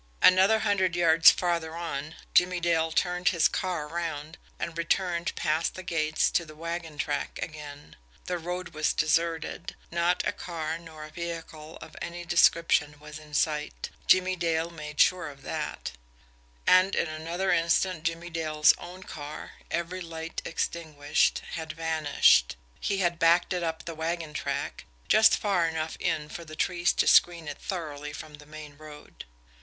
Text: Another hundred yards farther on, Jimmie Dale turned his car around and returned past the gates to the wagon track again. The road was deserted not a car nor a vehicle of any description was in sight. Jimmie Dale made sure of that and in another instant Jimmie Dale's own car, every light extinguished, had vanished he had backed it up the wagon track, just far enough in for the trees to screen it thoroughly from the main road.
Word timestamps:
Another 0.23 0.57
hundred 0.61 0.95
yards 0.95 1.29
farther 1.29 1.75
on, 1.77 2.15
Jimmie 2.33 2.59
Dale 2.59 2.91
turned 2.91 3.27
his 3.29 3.47
car 3.47 3.85
around 3.87 4.39
and 4.57 4.75
returned 4.75 5.35
past 5.35 5.75
the 5.75 5.83
gates 5.83 6.31
to 6.31 6.43
the 6.43 6.55
wagon 6.55 6.97
track 6.97 7.37
again. 7.39 7.95
The 8.25 8.39
road 8.39 8.69
was 8.69 8.93
deserted 8.93 9.75
not 9.91 10.25
a 10.25 10.31
car 10.31 10.79
nor 10.79 11.03
a 11.03 11.11
vehicle 11.11 11.77
of 11.83 11.95
any 12.01 12.25
description 12.25 12.95
was 12.99 13.19
in 13.19 13.35
sight. 13.35 13.91
Jimmie 14.07 14.35
Dale 14.35 14.71
made 14.71 14.99
sure 14.99 15.29
of 15.29 15.43
that 15.43 15.91
and 16.65 16.95
in 16.95 17.07
another 17.07 17.51
instant 17.51 18.01
Jimmie 18.03 18.31
Dale's 18.31 18.73
own 18.79 19.03
car, 19.03 19.51
every 19.69 20.01
light 20.01 20.41
extinguished, 20.43 21.43
had 21.51 21.73
vanished 21.73 22.55
he 22.79 22.97
had 23.05 23.19
backed 23.19 23.53
it 23.53 23.61
up 23.61 23.85
the 23.85 23.93
wagon 23.93 24.33
track, 24.33 24.85
just 25.07 25.37
far 25.37 25.67
enough 25.67 25.95
in 25.99 26.27
for 26.27 26.43
the 26.43 26.55
trees 26.55 26.91
to 26.93 27.05
screen 27.05 27.47
it 27.47 27.59
thoroughly 27.59 28.11
from 28.13 28.33
the 28.39 28.47
main 28.47 28.75
road. 28.77 29.25